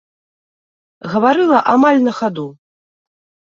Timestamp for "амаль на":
1.75-2.17